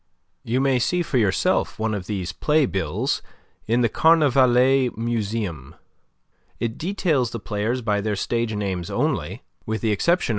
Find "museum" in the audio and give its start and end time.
4.97-5.75